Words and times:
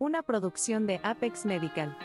Una 0.00 0.22
producción 0.22 0.86
de 0.86 1.00
Apex 1.02 1.44
Medical. 1.44 1.96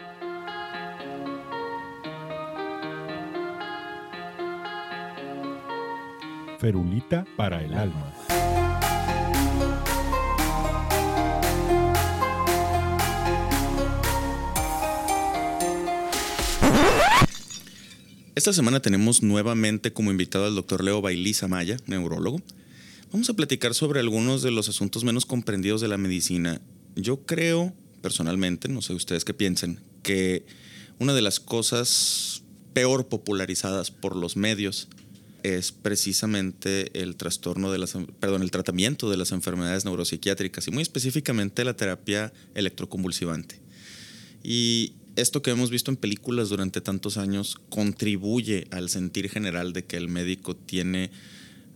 Ferulita 6.58 7.24
para 7.38 7.64
el 7.64 7.76
alma. 7.76 8.12
Esta 18.34 18.54
semana 18.54 18.80
tenemos 18.80 19.22
nuevamente 19.22 19.94
como 19.94 20.10
invitado 20.10 20.46
al 20.46 20.56
doctor 20.56 20.84
Leo 20.84 21.00
Bailiza 21.00 21.48
Maya, 21.48 21.78
neurólogo. 21.86 22.42
Vamos 23.12 23.30
a 23.30 23.36
platicar 23.36 23.76
sobre 23.76 24.00
algunos 24.00 24.42
de 24.42 24.50
los 24.50 24.68
asuntos 24.68 25.04
menos 25.04 25.28
comprendidos 25.28 25.80
de 25.80 25.90
la 25.90 25.98
medicina. 25.98 26.60
Yo 26.96 27.26
creo, 27.28 27.72
personalmente, 28.04 28.68
no 28.68 28.84
sé 28.84 28.94
ustedes 28.94 29.26
qué 29.26 29.34
piensen, 29.34 29.80
que 30.04 30.46
una 31.00 31.16
de 31.16 31.24
las 31.24 31.40
cosas 31.40 32.44
peor 32.74 33.08
popularizadas 33.08 33.90
por 33.90 34.16
los 34.16 34.36
medios 34.36 34.90
es 35.42 35.72
precisamente 35.72 37.02
el 37.02 37.16
trastorno 37.16 37.72
de 37.72 37.78
las, 37.78 37.98
perdón, 38.20 38.44
el 38.44 38.52
tratamiento 38.52 39.10
de 39.10 39.18
las 39.18 39.32
enfermedades 39.32 39.86
neuropsiquiátricas 39.86 40.68
y 40.68 40.72
muy 40.72 40.84
específicamente 40.84 41.66
la 41.66 41.76
terapia 41.76 42.34
electroconvulsivante. 42.56 43.60
Y 44.44 44.94
esto 45.16 45.42
que 45.42 45.52
hemos 45.52 45.70
visto 45.70 45.90
en 45.90 45.98
películas 45.98 46.50
durante 46.50 46.82
tantos 46.82 47.18
años 47.18 47.58
contribuye 47.70 48.68
al 48.72 48.90
sentir 48.90 49.30
general 49.30 49.72
de 49.72 49.86
que 49.86 49.98
el 49.98 50.10
médico 50.10 50.56
tiene 50.56 51.10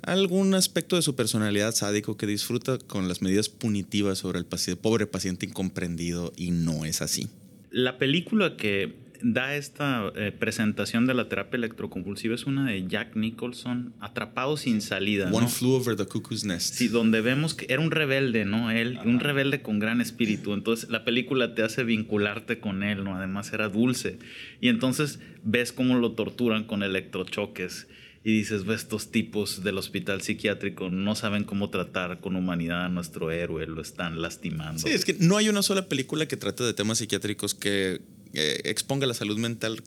algún 0.04 0.54
aspecto 0.54 0.96
de 0.96 1.02
su 1.02 1.16
personalidad 1.16 1.74
sádico 1.74 2.18
que 2.18 2.28
disfruta 2.28 2.78
con 2.78 3.08
las 3.08 3.22
medidas 3.22 3.50
punitivas 3.50 4.20
sobre 4.20 4.40
el 4.40 4.46
pobre 4.82 5.08
paciente 5.08 5.46
incomprendido 5.46 6.34
y 6.36 6.52
no 6.52 6.86
es 6.86 7.02
así. 7.02 7.30
La 7.72 7.98
película 7.98 8.56
que 8.56 8.96
da 9.22 9.56
esta 9.56 10.12
eh, 10.16 10.32
presentación 10.32 11.06
de 11.06 11.14
la 11.14 11.28
terapia 11.28 11.58
electroconvulsiva 11.58 12.36
es 12.36 12.46
una 12.46 12.66
de 12.66 12.88
Jack 12.88 13.16
Nicholson, 13.16 13.94
Atrapado 14.00 14.58
sin 14.58 14.82
salida. 14.82 15.30
One 15.32 15.48
Flew 15.48 15.74
Over 15.74 15.96
the 15.96 16.06
Cuckoo's 16.06 16.44
Nest. 16.44 16.76
Sí, 16.76 16.88
donde 16.88 17.22
vemos 17.22 17.54
que 17.54 17.66
era 17.70 17.82
un 17.82 17.92
rebelde, 17.92 18.46
¿no? 18.46 18.72
Él, 18.72 19.00
un 19.06 19.20
rebelde 19.20 19.62
con 19.62 19.80
gran 19.80 20.02
espíritu. 20.02 20.54
Entonces 20.54 20.90
la 20.90 21.04
película 21.04 21.56
te 21.56 21.64
hace 21.64 21.84
vincularte 21.84 22.60
con 22.60 22.84
él, 22.84 23.04
¿no? 23.04 23.16
Además 23.16 23.52
era 23.54 23.70
dulce. 23.70 24.20
Y 24.62 24.70
entonces 24.70 25.20
ves 25.44 25.72
cómo 25.72 25.96
lo 25.96 26.12
torturan 26.14 26.64
con 26.66 26.84
electrochoques 26.84 27.88
y 28.28 28.40
dices, 28.40 28.64
estos 28.68 29.10
tipos 29.10 29.64
del 29.64 29.78
hospital 29.78 30.22
psiquiátrico 30.22 30.90
no 30.90 31.16
saben 31.16 31.46
cómo 31.46 31.70
tratar 31.70 32.20
con 32.20 32.36
humanidad 32.36 32.84
a 32.84 32.90
nuestro 32.90 33.32
héroe, 33.32 33.66
lo 33.68 33.82
están 33.82 34.22
lastimando. 34.22 34.82
Sí, 34.82 34.90
es 34.90 35.06
que 35.06 35.16
no 35.18 35.38
hay 35.38 35.48
una 35.48 35.64
sola 35.64 35.88
película 35.88 36.28
que 36.28 36.36
trate 36.36 36.66
de 36.66 36.74
temas 36.74 36.98
psiquiátricos 36.98 37.56
que 37.56 38.02
eh, 38.34 38.62
exponga 38.66 39.08
la 39.08 39.14
salud 39.14 39.38
mental 39.38 39.82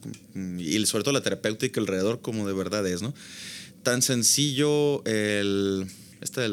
y 0.58 0.86
sobre 0.86 1.04
todo 1.04 1.12
la 1.12 1.20
terapéutica 1.20 1.82
alrededor 1.82 2.22
como 2.22 2.48
de 2.48 2.54
verdad 2.54 2.86
es, 2.86 3.02
¿no? 3.02 3.12
Tan 3.82 4.00
sencillo 4.00 5.04
el, 5.04 5.84
esta 6.22 6.48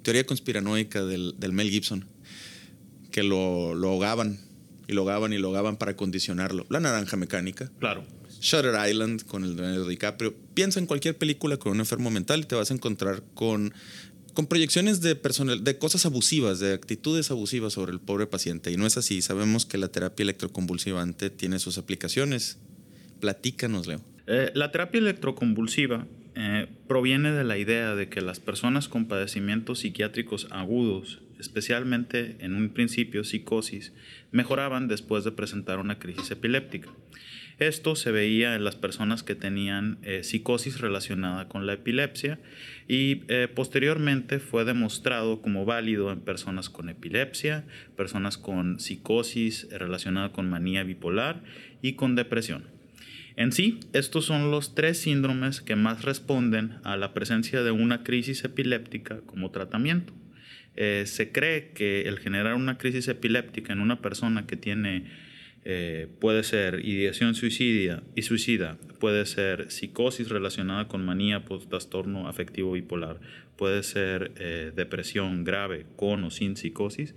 teoría 0.00 0.24
conspiranoica 0.24 1.04
del, 1.04 1.34
Mel 1.52 1.68
Gibson, 1.68 2.06
que 3.10 3.22
lo, 3.22 3.74
lo 3.74 3.90
ahogaban 3.90 4.40
y 4.88 4.94
lo 4.94 5.02
ahogaban 5.02 5.34
y 5.34 5.36
lo 5.36 5.48
ahogaban 5.48 5.76
para 5.76 5.96
condicionarlo. 5.96 6.64
La 6.70 6.80
naranja 6.80 7.18
mecánica. 7.18 7.70
Claro. 7.78 8.06
Shutter 8.44 8.74
Island 8.88 9.24
con 9.24 9.42
el 9.42 9.56
Leonardo 9.56 9.88
DiCaprio. 9.88 10.34
Piensa 10.52 10.78
en 10.78 10.86
cualquier 10.86 11.16
película 11.16 11.56
con 11.56 11.72
un 11.72 11.80
enfermo 11.80 12.10
mental 12.10 12.40
y 12.40 12.44
te 12.44 12.54
vas 12.54 12.70
a 12.70 12.74
encontrar 12.74 13.22
con 13.34 13.72
con 14.34 14.48
proyecciones 14.48 15.00
de, 15.00 15.14
personal, 15.14 15.62
de 15.62 15.78
cosas 15.78 16.04
abusivas, 16.06 16.58
de 16.58 16.74
actitudes 16.74 17.30
abusivas 17.30 17.72
sobre 17.72 17.92
el 17.92 18.00
pobre 18.00 18.26
paciente. 18.26 18.72
Y 18.72 18.76
no 18.76 18.84
es 18.84 18.96
así. 18.96 19.22
Sabemos 19.22 19.64
que 19.64 19.78
la 19.78 19.88
terapia 19.88 20.24
electroconvulsivante 20.24 21.30
tiene 21.30 21.60
sus 21.60 21.78
aplicaciones. 21.78 22.58
Platícanos, 23.20 23.86
Leo. 23.86 24.00
Eh, 24.26 24.50
la 24.54 24.72
terapia 24.72 24.98
electroconvulsiva 24.98 26.06
eh, 26.34 26.66
proviene 26.88 27.30
de 27.30 27.44
la 27.44 27.58
idea 27.58 27.94
de 27.94 28.08
que 28.08 28.20
las 28.20 28.40
personas 28.40 28.88
con 28.88 29.06
padecimientos 29.06 29.78
psiquiátricos 29.80 30.48
agudos, 30.50 31.20
especialmente 31.38 32.36
en 32.40 32.56
un 32.56 32.70
principio 32.70 33.22
psicosis, 33.22 33.92
mejoraban 34.32 34.88
después 34.88 35.22
de 35.22 35.30
presentar 35.30 35.78
una 35.78 36.00
crisis 36.00 36.32
epiléptica. 36.32 36.90
Esto 37.58 37.94
se 37.94 38.10
veía 38.10 38.56
en 38.56 38.64
las 38.64 38.74
personas 38.74 39.22
que 39.22 39.34
tenían 39.34 39.98
eh, 40.02 40.24
psicosis 40.24 40.80
relacionada 40.80 41.48
con 41.48 41.66
la 41.66 41.74
epilepsia 41.74 42.40
y 42.88 43.22
eh, 43.28 43.48
posteriormente 43.52 44.40
fue 44.40 44.64
demostrado 44.64 45.40
como 45.40 45.64
válido 45.64 46.10
en 46.10 46.20
personas 46.20 46.68
con 46.68 46.88
epilepsia, 46.88 47.64
personas 47.96 48.38
con 48.38 48.80
psicosis 48.80 49.68
relacionada 49.70 50.32
con 50.32 50.50
manía 50.50 50.82
bipolar 50.82 51.42
y 51.80 51.92
con 51.92 52.16
depresión. 52.16 52.64
En 53.36 53.50
sí, 53.50 53.80
estos 53.92 54.26
son 54.26 54.50
los 54.50 54.74
tres 54.74 54.98
síndromes 54.98 55.60
que 55.60 55.74
más 55.74 56.04
responden 56.04 56.78
a 56.84 56.96
la 56.96 57.14
presencia 57.14 57.62
de 57.62 57.72
una 57.72 58.04
crisis 58.04 58.44
epiléptica 58.44 59.20
como 59.26 59.50
tratamiento. 59.50 60.12
Eh, 60.76 61.04
se 61.06 61.30
cree 61.30 61.70
que 61.72 62.02
el 62.02 62.18
generar 62.18 62.54
una 62.54 62.78
crisis 62.78 63.06
epiléptica 63.08 63.72
en 63.72 63.80
una 63.80 64.00
persona 64.00 64.46
que 64.46 64.56
tiene 64.56 65.04
eh, 65.66 66.08
puede 66.20 66.42
ser 66.42 66.84
ideación 66.84 67.34
suicida 67.34 68.02
y 68.14 68.20
suicida, 68.20 68.76
puede 69.00 69.24
ser 69.24 69.70
psicosis 69.70 70.28
relacionada 70.28 70.88
con 70.88 71.06
manía 71.06 71.46
por 71.46 71.64
trastorno 71.64 72.28
afectivo 72.28 72.72
bipolar, 72.72 73.18
puede 73.56 73.82
ser 73.82 74.32
eh, 74.36 74.72
depresión 74.76 75.42
grave 75.42 75.86
con 75.96 76.22
o 76.24 76.30
sin 76.30 76.56
psicosis, 76.56 77.14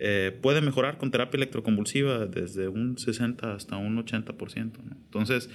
eh, 0.00 0.36
puede 0.42 0.60
mejorar 0.60 0.98
con 0.98 1.12
terapia 1.12 1.36
electroconvulsiva 1.36 2.26
desde 2.26 2.66
un 2.66 2.98
60 2.98 3.54
hasta 3.54 3.76
un 3.76 3.96
80%. 4.04 4.72
Entonces, 5.04 5.48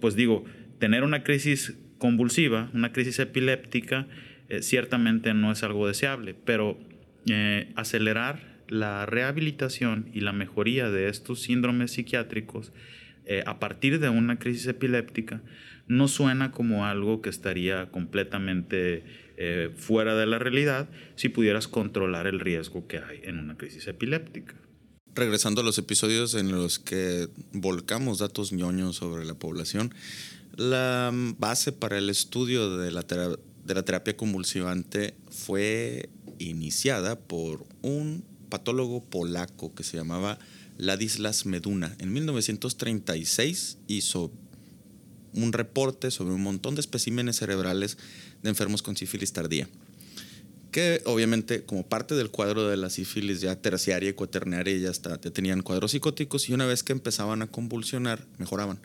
pues 0.00 0.14
digo, 0.14 0.44
tener 0.78 1.02
una 1.02 1.24
crisis 1.24 1.76
convulsiva, 1.98 2.70
una 2.74 2.92
crisis 2.92 3.18
epiléptica, 3.18 4.06
ciertamente 4.60 5.34
no 5.34 5.50
es 5.50 5.64
algo 5.64 5.88
deseable, 5.88 6.34
pero 6.44 6.78
acelerar 7.74 8.57
la 8.68 9.06
rehabilitación 9.06 10.10
y 10.12 10.20
la 10.20 10.32
mejoría 10.32 10.90
de 10.90 11.08
estos 11.08 11.42
síndromes 11.42 11.92
psiquiátricos 11.92 12.72
eh, 13.24 13.42
a 13.46 13.58
partir 13.58 14.00
de 14.00 14.08
una 14.08 14.38
crisis 14.38 14.66
epiléptica 14.66 15.42
no 15.86 16.08
suena 16.08 16.50
como 16.50 16.86
algo 16.86 17.20
que 17.20 17.30
estaría 17.30 17.90
completamente 17.90 19.04
eh, 19.36 19.70
fuera 19.76 20.14
de 20.16 20.26
la 20.26 20.38
realidad 20.38 20.88
si 21.14 21.28
pudieras 21.28 21.68
controlar 21.68 22.26
el 22.26 22.40
riesgo 22.40 22.86
que 22.86 22.98
hay 22.98 23.20
en 23.24 23.38
una 23.38 23.56
crisis 23.56 23.86
epiléptica. 23.86 24.54
Regresando 25.14 25.62
a 25.62 25.64
los 25.64 25.78
episodios 25.78 26.34
en 26.34 26.52
los 26.52 26.78
que 26.78 27.28
volcamos 27.52 28.18
datos 28.18 28.52
ñoños 28.52 28.96
sobre 28.96 29.24
la 29.24 29.34
población, 29.34 29.94
la 30.56 31.10
base 31.38 31.72
para 31.72 31.98
el 31.98 32.10
estudio 32.10 32.76
de 32.76 32.90
la, 32.90 33.02
de 33.02 33.74
la 33.74 33.84
terapia 33.84 34.16
convulsivante 34.16 35.14
fue 35.30 36.10
iniciada 36.38 37.18
por 37.18 37.66
un 37.82 38.24
patólogo 38.48 39.04
polaco 39.04 39.74
que 39.74 39.84
se 39.84 39.96
llamaba 39.96 40.38
Ladislas 40.78 41.44
Meduna. 41.44 41.94
En 41.98 42.12
1936 42.12 43.78
hizo 43.88 44.32
un 45.34 45.52
reporte 45.52 46.10
sobre 46.10 46.34
un 46.34 46.42
montón 46.42 46.74
de 46.74 46.80
especímenes 46.80 47.36
cerebrales 47.36 47.98
de 48.42 48.48
enfermos 48.48 48.82
con 48.82 48.96
sífilis 48.96 49.32
tardía. 49.32 49.68
Que 50.70 51.02
obviamente, 51.06 51.64
como 51.64 51.86
parte 51.86 52.14
del 52.14 52.30
cuadro 52.30 52.68
de 52.68 52.76
la 52.76 52.90
sífilis 52.90 53.40
ya 53.40 53.56
terciaria 53.56 54.10
y 54.10 54.12
cuaternaria, 54.12 54.76
ya, 54.76 54.92
ya 54.92 55.18
tenían 55.18 55.62
cuadros 55.62 55.92
psicóticos 55.92 56.48
y 56.48 56.54
una 56.54 56.66
vez 56.66 56.82
que 56.82 56.92
empezaban 56.92 57.42
a 57.42 57.46
convulsionar, 57.46 58.26
mejoraban. 58.38 58.78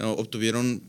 Obtuvieron 0.00 0.82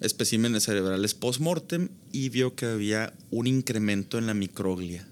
especímenes 0.00 0.64
cerebrales 0.64 1.14
post-mortem 1.14 1.88
y 2.12 2.28
vio 2.28 2.54
que 2.54 2.66
había 2.66 3.14
un 3.30 3.46
incremento 3.46 4.18
en 4.18 4.26
la 4.26 4.34
microglia 4.34 5.06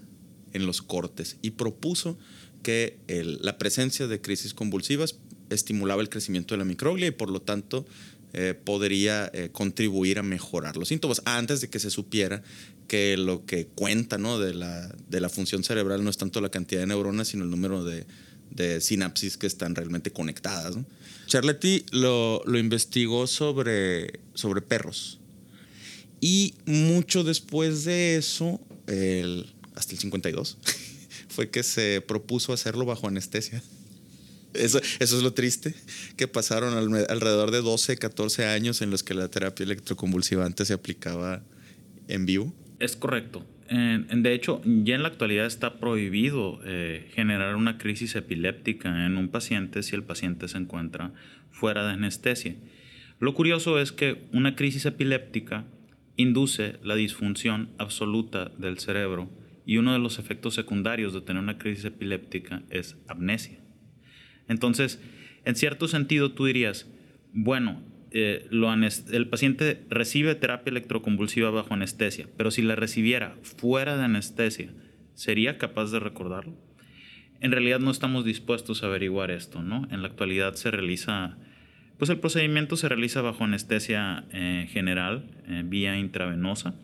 en 0.53 0.65
los 0.65 0.81
cortes 0.81 1.37
y 1.41 1.51
propuso 1.51 2.17
que 2.63 2.97
la 3.07 3.57
presencia 3.57 4.07
de 4.07 4.21
crisis 4.21 4.53
convulsivas 4.53 5.15
estimulaba 5.49 6.01
el 6.01 6.09
crecimiento 6.09 6.53
de 6.53 6.59
la 6.59 6.65
microglia 6.65 7.07
y 7.07 7.11
por 7.11 7.29
lo 7.29 7.41
tanto 7.41 7.85
eh, 8.33 8.53
podría 8.53 9.29
eh, 9.33 9.49
contribuir 9.51 10.17
a 10.17 10.23
mejorar 10.23 10.77
los 10.77 10.87
síntomas 10.87 11.21
antes 11.25 11.59
de 11.59 11.69
que 11.69 11.79
se 11.79 11.89
supiera 11.89 12.41
que 12.87 13.17
lo 13.17 13.45
que 13.45 13.67
cuenta 13.67 14.17
¿no? 14.17 14.39
de, 14.39 14.53
la, 14.53 14.87
de, 15.09 15.19
la, 15.19 15.27
función 15.27 15.65
cerebral 15.65 16.03
no 16.03 16.09
es 16.09 16.17
tanto 16.17 16.39
la 16.39 16.49
cantidad 16.49 16.79
de 16.79 16.87
neuronas, 16.87 17.29
sino 17.29 17.43
el 17.43 17.49
número 17.49 17.83
de, 17.83 18.05
sinapsis 18.79 19.37
que 19.37 19.47
están 19.47 19.75
realmente 19.75 20.11
conectadas. 20.11 20.75
Charletti 21.25 21.85
lo, 21.91 22.41
lo 22.45 22.59
investigó 22.59 23.27
sobre, 23.27 24.19
sobre 24.33 24.61
perros. 24.61 25.19
Y 26.19 26.53
mucho 26.65 27.23
después 27.23 27.85
de 27.85 28.17
eso, 28.17 28.61
el, 28.87 29.53
hasta 29.75 29.93
el 29.93 29.99
52, 29.99 30.57
fue 31.29 31.49
que 31.49 31.63
se 31.63 32.01
propuso 32.01 32.53
hacerlo 32.53 32.85
bajo 32.85 33.07
anestesia. 33.07 33.61
Eso, 34.53 34.81
eso 34.99 35.17
es 35.17 35.23
lo 35.23 35.33
triste, 35.33 35.73
que 36.17 36.27
pasaron 36.27 36.73
alrededor 37.09 37.51
de 37.51 37.61
12, 37.61 37.97
14 37.97 38.45
años 38.45 38.81
en 38.81 38.91
los 38.91 39.01
que 39.01 39.13
la 39.13 39.29
terapia 39.29 39.63
electroconvulsivante 39.63 40.65
se 40.65 40.73
aplicaba 40.73 41.41
en 42.09 42.25
vivo. 42.25 42.53
Es 42.79 42.97
correcto. 42.97 43.45
De 43.71 44.33
hecho, 44.33 44.61
ya 44.65 44.95
en 44.95 45.03
la 45.03 45.07
actualidad 45.07 45.45
está 45.45 45.79
prohibido 45.79 46.59
eh, 46.65 47.09
generar 47.13 47.55
una 47.55 47.77
crisis 47.77 48.15
epiléptica 48.15 49.05
en 49.05 49.15
un 49.15 49.29
paciente 49.29 49.81
si 49.81 49.95
el 49.95 50.03
paciente 50.03 50.49
se 50.49 50.57
encuentra 50.57 51.13
fuera 51.51 51.85
de 51.85 51.93
anestesia. 51.93 52.55
Lo 53.19 53.33
curioso 53.33 53.79
es 53.79 53.93
que 53.93 54.23
una 54.33 54.55
crisis 54.57 54.85
epiléptica 54.85 55.63
induce 56.17 56.79
la 56.83 56.95
disfunción 56.95 57.69
absoluta 57.77 58.51
del 58.57 58.77
cerebro 58.79 59.29
y 59.65 59.77
uno 59.77 59.93
de 59.93 59.99
los 59.99 60.19
efectos 60.19 60.55
secundarios 60.55 61.13
de 61.13 61.21
tener 61.21 61.41
una 61.41 61.57
crisis 61.57 61.85
epiléptica 61.85 62.63
es 62.69 62.97
amnesia. 63.07 63.59
Entonces, 64.47 65.01
en 65.45 65.55
cierto 65.55 65.87
sentido, 65.87 66.31
tú 66.33 66.45
dirías, 66.45 66.89
bueno, 67.33 67.83
eh, 68.11 68.47
el 68.51 69.29
paciente 69.29 69.85
recibe 69.89 70.35
terapia 70.35 70.71
electroconvulsiva 70.71 71.49
bajo 71.49 71.73
anestesia, 71.73 72.27
pero 72.37 72.51
si 72.51 72.61
la 72.61 72.75
recibiera 72.75 73.37
fuera 73.41 73.97
de 73.97 74.03
anestesia, 74.03 74.73
¿sería 75.13 75.57
capaz 75.57 75.91
de 75.91 75.99
recordarlo? 75.99 76.57
En 77.39 77.51
realidad 77.51 77.79
no 77.79 77.89
estamos 77.89 78.25
dispuestos 78.25 78.83
a 78.83 78.87
averiguar 78.87 79.31
esto, 79.31 79.63
¿no? 79.63 79.87
En 79.89 80.01
la 80.01 80.09
actualidad 80.09 80.53
se 80.55 80.69
realiza, 80.69 81.37
pues 81.97 82.09
el 82.09 82.19
procedimiento 82.19 82.75
se 82.75 82.89
realiza 82.89 83.21
bajo 83.21 83.45
anestesia 83.45 84.25
eh, 84.31 84.67
general, 84.69 85.31
eh, 85.47 85.63
vía 85.65 85.97
intravenosa 85.97 86.75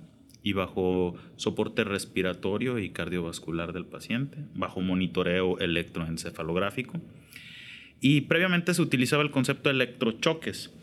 y 0.48 0.54
bajo 0.54 1.14
soporte 1.36 1.84
respiratorio 1.84 2.80
y 2.80 2.92
cardiovascular 2.92 3.74
del 3.74 3.86
paciente, 3.86 4.38
bajo 4.56 4.80
monitoreo 4.80 5.60
electroencefalográfico. 5.60 7.02
Y 8.00 8.22
previamente 8.22 8.74
se 8.74 8.82
utilizaba 8.82 9.24
el 9.24 9.30
concepto 9.30 9.68
de 9.68 9.76
electrochoques, 9.76 10.74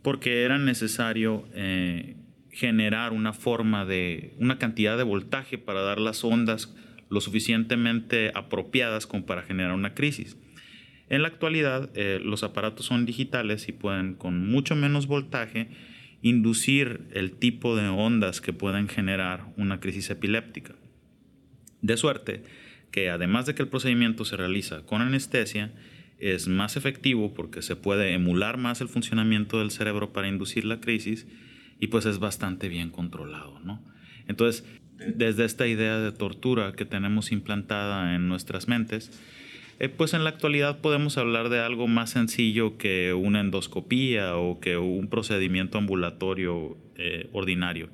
porque 0.00 0.44
era 0.44 0.56
necesario 0.56 1.44
eh, 1.52 2.16
generar 2.50 3.12
una 3.12 3.34
forma 3.34 3.84
de, 3.84 4.32
una 4.38 4.56
cantidad 4.58 4.96
de 4.96 5.02
voltaje 5.02 5.58
para 5.58 5.82
dar 5.82 6.00
las 6.00 6.24
ondas 6.24 6.74
lo 7.10 7.20
suficientemente 7.20 8.32
apropiadas 8.34 9.06
como 9.06 9.26
para 9.26 9.42
generar 9.42 9.74
una 9.74 9.92
crisis. 9.92 10.38
En 11.10 11.20
la 11.20 11.28
actualidad, 11.28 11.90
eh, 11.94 12.20
los 12.24 12.42
aparatos 12.42 12.86
son 12.86 13.04
digitales 13.04 13.68
y 13.68 13.72
pueden, 13.72 14.14
con 14.14 14.48
mucho 14.48 14.74
menos 14.74 15.06
voltaje, 15.06 15.68
inducir 16.24 17.06
el 17.12 17.32
tipo 17.32 17.76
de 17.76 17.86
ondas 17.86 18.40
que 18.40 18.54
pueden 18.54 18.88
generar 18.88 19.52
una 19.58 19.78
crisis 19.78 20.08
epiléptica. 20.08 20.74
De 21.82 21.98
suerte 21.98 22.42
que 22.90 23.10
además 23.10 23.44
de 23.44 23.54
que 23.54 23.62
el 23.62 23.68
procedimiento 23.68 24.24
se 24.24 24.38
realiza 24.38 24.86
con 24.86 25.02
anestesia, 25.02 25.74
es 26.18 26.48
más 26.48 26.78
efectivo 26.78 27.34
porque 27.34 27.60
se 27.60 27.76
puede 27.76 28.14
emular 28.14 28.56
más 28.56 28.80
el 28.80 28.88
funcionamiento 28.88 29.58
del 29.58 29.70
cerebro 29.70 30.14
para 30.14 30.26
inducir 30.26 30.64
la 30.64 30.80
crisis 30.80 31.26
y 31.78 31.88
pues 31.88 32.06
es 32.06 32.18
bastante 32.18 32.70
bien 32.70 32.88
controlado, 32.88 33.60
¿no? 33.60 33.84
Entonces, 34.26 34.64
desde 34.96 35.44
esta 35.44 35.66
idea 35.66 35.98
de 35.98 36.12
tortura 36.12 36.72
que 36.72 36.86
tenemos 36.86 37.32
implantada 37.32 38.14
en 38.14 38.28
nuestras 38.28 38.66
mentes, 38.66 39.10
eh, 39.80 39.88
pues 39.88 40.14
en 40.14 40.22
la 40.24 40.30
actualidad 40.30 40.80
podemos 40.80 41.18
hablar 41.18 41.48
de 41.48 41.60
algo 41.60 41.88
más 41.88 42.10
sencillo 42.10 42.78
que 42.78 43.12
una 43.12 43.40
endoscopía 43.40 44.36
o 44.36 44.60
que 44.60 44.76
un 44.76 45.08
procedimiento 45.08 45.78
ambulatorio 45.78 46.78
eh, 46.96 47.28
ordinario. 47.32 47.90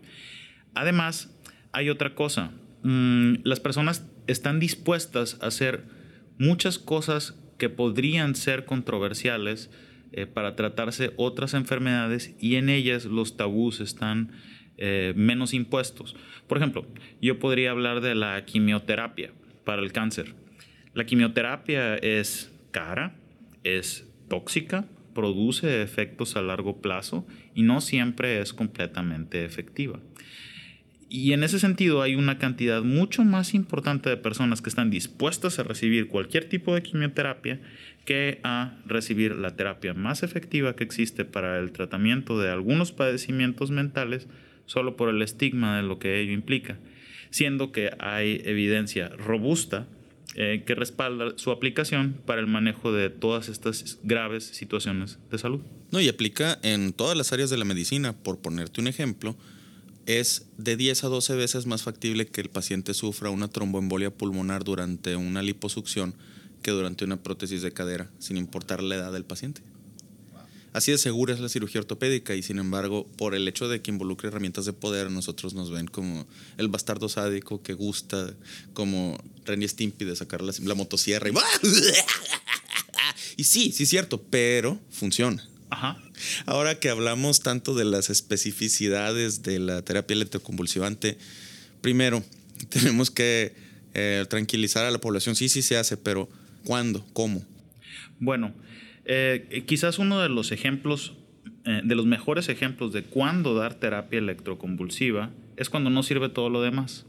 Además, 0.74 1.34
hay 1.72 1.88
otra 1.88 2.14
cosa. 2.14 2.52
Mm, 2.82 3.36
las 3.44 3.60
personas 3.60 4.06
están 4.26 4.60
dispuestas 4.60 5.38
a 5.40 5.46
hacer 5.46 5.84
muchas 6.38 6.78
cosas 6.78 7.34
que 7.58 7.68
podrían 7.68 8.34
ser 8.34 8.64
controversiales 8.64 9.70
eh, 10.12 10.26
para 10.26 10.56
tratarse 10.56 11.12
otras 11.16 11.54
enfermedades 11.54 12.34
y 12.40 12.56
en 12.56 12.68
ellas 12.68 13.04
los 13.04 13.36
tabús 13.36 13.80
están 13.80 14.32
menos 15.14 15.52
impuestos. 15.52 16.16
Por 16.46 16.56
ejemplo, 16.56 16.86
yo 17.20 17.38
podría 17.38 17.70
hablar 17.70 18.00
de 18.00 18.14
la 18.14 18.42
quimioterapia 18.46 19.30
para 19.66 19.82
el 19.82 19.92
cáncer. 19.92 20.34
La 20.92 21.04
quimioterapia 21.04 21.96
es 21.96 22.52
cara, 22.72 23.14
es 23.62 24.08
tóxica, 24.28 24.86
produce 25.14 25.82
efectos 25.82 26.36
a 26.36 26.42
largo 26.42 26.80
plazo 26.80 27.26
y 27.54 27.62
no 27.62 27.80
siempre 27.80 28.40
es 28.40 28.52
completamente 28.52 29.44
efectiva. 29.44 30.00
Y 31.08 31.32
en 31.32 31.42
ese 31.42 31.58
sentido 31.58 32.02
hay 32.02 32.14
una 32.14 32.38
cantidad 32.38 32.82
mucho 32.82 33.24
más 33.24 33.54
importante 33.54 34.08
de 34.08 34.16
personas 34.16 34.62
que 34.62 34.68
están 34.68 34.90
dispuestas 34.90 35.58
a 35.58 35.64
recibir 35.64 36.06
cualquier 36.06 36.48
tipo 36.48 36.74
de 36.74 36.82
quimioterapia 36.82 37.60
que 38.04 38.40
a 38.44 38.78
recibir 38.86 39.34
la 39.34 39.56
terapia 39.56 39.92
más 39.92 40.22
efectiva 40.22 40.76
que 40.76 40.84
existe 40.84 41.24
para 41.24 41.58
el 41.58 41.72
tratamiento 41.72 42.38
de 42.38 42.50
algunos 42.50 42.92
padecimientos 42.92 43.72
mentales 43.72 44.28
solo 44.66 44.96
por 44.96 45.08
el 45.08 45.20
estigma 45.20 45.76
de 45.76 45.82
lo 45.82 45.98
que 45.98 46.20
ello 46.20 46.32
implica, 46.32 46.78
siendo 47.30 47.72
que 47.72 47.90
hay 47.98 48.40
evidencia 48.44 49.08
robusta 49.08 49.88
eh, 50.36 50.62
que 50.66 50.74
respalda 50.74 51.32
su 51.36 51.50
aplicación 51.50 52.20
para 52.24 52.40
el 52.40 52.46
manejo 52.46 52.92
de 52.92 53.10
todas 53.10 53.48
estas 53.48 53.98
graves 54.02 54.44
situaciones 54.44 55.18
de 55.30 55.38
salud. 55.38 55.60
No, 55.90 56.00
y 56.00 56.08
aplica 56.08 56.58
en 56.62 56.92
todas 56.92 57.16
las 57.16 57.32
áreas 57.32 57.50
de 57.50 57.58
la 57.58 57.64
medicina, 57.64 58.12
por 58.12 58.38
ponerte 58.38 58.80
un 58.80 58.86
ejemplo 58.86 59.36
es 60.06 60.46
de 60.56 60.76
10 60.76 61.04
a 61.04 61.08
12 61.08 61.34
veces 61.36 61.66
más 61.66 61.82
factible 61.82 62.26
que 62.26 62.40
el 62.40 62.48
paciente 62.48 62.94
sufra 62.94 63.30
una 63.30 63.48
tromboembolia 63.48 64.10
pulmonar 64.10 64.64
durante 64.64 65.14
una 65.16 65.42
liposucción 65.42 66.14
que 66.62 66.72
durante 66.72 67.04
una 67.04 67.22
prótesis 67.22 67.62
de 67.62 67.72
cadera, 67.72 68.10
sin 68.18 68.36
importar 68.36 68.82
la 68.82 68.96
edad 68.96 69.12
del 69.12 69.24
paciente. 69.24 69.62
Así 70.72 70.92
de 70.92 70.98
segura 70.98 71.34
es 71.34 71.40
la 71.40 71.48
cirugía 71.48 71.80
ortopédica 71.80 72.34
y 72.34 72.42
sin 72.42 72.58
embargo, 72.58 73.06
por 73.16 73.34
el 73.34 73.46
hecho 73.48 73.68
de 73.68 73.82
que 73.82 73.90
involucre 73.90 74.28
herramientas 74.28 74.64
de 74.64 74.72
poder, 74.72 75.10
nosotros 75.10 75.54
nos 75.54 75.70
ven 75.70 75.86
como 75.86 76.26
el 76.58 76.68
bastardo 76.68 77.08
sádico 77.08 77.62
que 77.62 77.74
gusta, 77.74 78.34
como 78.72 79.18
Renny 79.44 79.66
Stimpy 79.66 80.04
de 80.04 80.14
sacar 80.14 80.42
la, 80.42 80.52
la 80.62 80.74
motosierra 80.74 81.28
y... 81.28 81.32
y 83.36 83.44
sí, 83.44 83.72
sí 83.72 83.82
es 83.82 83.88
cierto, 83.88 84.22
pero 84.30 84.78
funciona. 84.90 85.44
Ahora 86.46 86.78
que 86.78 86.88
hablamos 86.88 87.40
tanto 87.40 87.74
de 87.74 87.84
las 87.84 88.10
especificidades 88.10 89.42
de 89.42 89.58
la 89.58 89.82
terapia 89.82 90.14
electroconvulsivante, 90.14 91.16
primero, 91.80 92.22
tenemos 92.68 93.10
que 93.10 93.54
eh, 93.94 94.26
tranquilizar 94.28 94.84
a 94.84 94.90
la 94.90 94.98
población. 94.98 95.36
Sí, 95.36 95.48
sí 95.48 95.62
se 95.62 95.76
hace, 95.76 95.96
pero 95.96 96.28
¿cuándo? 96.64 97.06
¿Cómo? 97.12 97.44
Bueno, 98.18 98.52
eh, 99.04 99.64
quizás 99.66 99.98
uno 99.98 100.20
de 100.20 100.28
los 100.28 100.52
ejemplos, 100.52 101.16
eh, 101.64 101.80
de 101.84 101.94
los 101.94 102.06
mejores 102.06 102.48
ejemplos 102.48 102.92
de 102.92 103.02
cuándo 103.02 103.54
dar 103.54 103.74
terapia 103.74 104.18
electroconvulsiva 104.18 105.30
es 105.56 105.70
cuando 105.70 105.90
no 105.90 106.02
sirve 106.02 106.28
todo 106.28 106.48
lo 106.48 106.62
demás. 106.62 107.06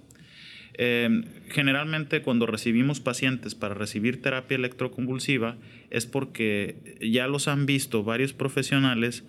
Em, 0.73 1.25
generalmente 1.49 2.21
cuando 2.21 2.45
recibimos 2.45 3.01
pacientes 3.01 3.55
para 3.55 3.73
recibir 3.73 4.21
terapia 4.21 4.55
electroconvulsiva 4.55 5.57
es 5.89 6.05
porque 6.05 6.97
ya 7.01 7.27
los 7.27 7.49
han 7.49 7.65
visto 7.65 8.03
varios 8.03 8.31
profesionales 8.31 9.25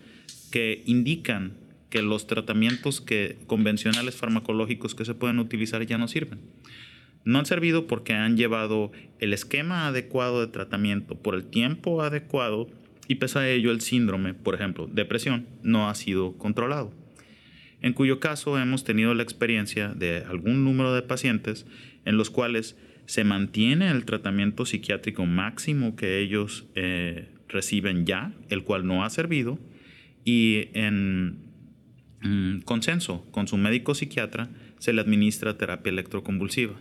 que 0.52 0.82
indican 0.86 1.54
que 1.90 2.00
los 2.00 2.26
tratamientos 2.26 3.00
que, 3.00 3.36
convencionales 3.46 4.14
farmacológicos 4.14 4.94
que 4.94 5.04
se 5.04 5.14
pueden 5.14 5.38
utilizar 5.38 5.84
ya 5.84 5.98
no 5.98 6.08
sirven. 6.08 6.40
No 7.24 7.38
han 7.38 7.46
servido 7.46 7.86
porque 7.86 8.14
han 8.14 8.36
llevado 8.36 8.92
el 9.18 9.32
esquema 9.32 9.86
adecuado 9.86 10.40
de 10.40 10.48
tratamiento 10.48 11.14
por 11.14 11.34
el 11.34 11.44
tiempo 11.44 12.02
adecuado 12.02 12.68
y 13.08 13.16
pese 13.16 13.38
a 13.38 13.48
ello 13.48 13.70
el 13.70 13.80
síndrome, 13.80 14.34
por 14.34 14.54
ejemplo, 14.54 14.88
depresión, 14.90 15.46
no 15.62 15.88
ha 15.88 15.94
sido 15.94 16.36
controlado 16.38 16.92
en 17.82 17.92
cuyo 17.92 18.20
caso 18.20 18.58
hemos 18.58 18.84
tenido 18.84 19.12
la 19.12 19.24
experiencia 19.24 19.88
de 19.88 20.24
algún 20.28 20.64
número 20.64 20.94
de 20.94 21.02
pacientes 21.02 21.66
en 22.04 22.16
los 22.16 22.30
cuales 22.30 22.76
se 23.06 23.24
mantiene 23.24 23.90
el 23.90 24.04
tratamiento 24.04 24.64
psiquiátrico 24.64 25.26
máximo 25.26 25.96
que 25.96 26.20
ellos 26.20 26.64
eh, 26.76 27.28
reciben 27.48 28.06
ya, 28.06 28.32
el 28.48 28.62
cual 28.62 28.86
no 28.86 29.04
ha 29.04 29.10
servido, 29.10 29.58
y 30.24 30.68
en 30.74 31.40
mm, 32.22 32.60
consenso 32.60 33.26
con 33.32 33.48
su 33.48 33.56
médico 33.56 33.96
psiquiatra 33.96 34.48
se 34.78 34.92
le 34.92 35.00
administra 35.00 35.58
terapia 35.58 35.90
electroconvulsiva. 35.90 36.76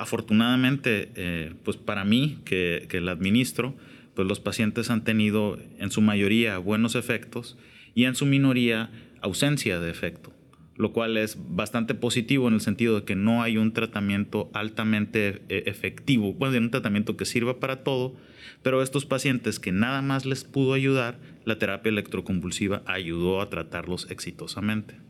Afortunadamente, 0.00 1.12
eh, 1.14 1.52
pues 1.62 1.76
para 1.76 2.06
mí 2.06 2.38
que, 2.46 2.88
la 3.02 3.12
administro, 3.12 3.76
pues 4.14 4.26
los 4.26 4.40
pacientes 4.40 4.88
han 4.88 5.04
tenido 5.04 5.58
en 5.78 5.90
su 5.90 6.00
mayoría 6.00 6.56
buenos 6.56 6.94
efectos 6.94 7.58
y 7.94 8.04
en 8.04 8.14
su 8.14 8.24
minoría 8.24 8.90
ausencia 9.20 9.78
de 9.78 9.90
efecto, 9.90 10.32
lo 10.78 10.94
cual 10.94 11.18
es 11.18 11.36
bastante 11.54 11.94
positivo 11.94 12.48
en 12.48 12.54
el 12.54 12.62
sentido 12.62 13.00
de 13.00 13.04
que 13.04 13.14
no 13.14 13.42
hay 13.42 13.58
un 13.58 13.74
tratamiento 13.74 14.50
altamente 14.54 15.42
eh, 15.50 15.64
efectivo, 15.66 16.32
bueno, 16.32 16.56
un 16.56 16.70
tratamiento 16.70 17.18
que 17.18 17.26
sirva 17.26 17.60
para 17.60 17.84
todo, 17.84 18.16
pero 18.62 18.80
estos 18.80 19.04
pacientes 19.04 19.60
que 19.60 19.70
nada 19.70 20.00
más 20.00 20.24
les 20.24 20.44
pudo 20.44 20.72
ayudar, 20.72 21.18
la 21.44 21.58
terapia 21.58 21.90
electroconvulsiva 21.90 22.82
ayudó 22.86 23.42
a 23.42 23.50
tratarlos 23.50 24.10
exitosamente. 24.10 25.09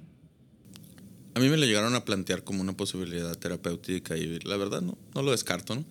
A 1.35 1.41
mí 1.41 1.49
me 1.49 1.57
lo 1.57 1.65
llegaron 1.67 1.95
a 1.95 2.05
plantear 2.05 2.45
como 2.45 2.61
una 2.61 2.77
posibilidad 2.77 3.37
terapéutica 3.37 4.17
y 4.17 4.41
la 4.41 4.57
verdad 4.57 4.83
no, 4.83 4.99
no 5.15 5.23
lo 5.23 5.31
descarto, 5.31 5.75
¿no? 5.75 5.85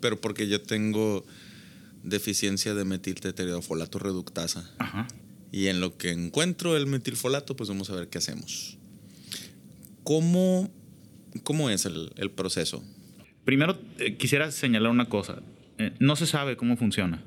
Pero 0.00 0.20
porque 0.20 0.48
yo 0.48 0.62
tengo 0.62 1.24
deficiencia 2.04 2.74
de 2.74 2.84
metilteteriodofolato 2.84 3.98
reductasa. 3.98 4.70
Ajá. 4.78 5.08
Y 5.50 5.66
en 5.66 5.80
lo 5.80 5.96
que 5.96 6.10
encuentro 6.10 6.76
el 6.76 6.86
metilfolato, 6.86 7.56
pues 7.56 7.68
vamos 7.68 7.90
a 7.90 7.94
ver 7.94 8.08
qué 8.08 8.18
hacemos. 8.18 8.78
¿Cómo 10.04 10.70
¿Cómo 11.42 11.70
es 11.70 11.86
el, 11.86 12.10
el 12.16 12.30
proceso? 12.30 12.82
Primero, 13.44 13.78
eh, 13.98 14.16
quisiera 14.16 14.50
señalar 14.50 14.90
una 14.90 15.08
cosa. 15.08 15.40
Eh, 15.78 15.92
no 15.98 16.16
se 16.16 16.26
sabe 16.26 16.56
cómo 16.56 16.76
funciona. 16.76 17.22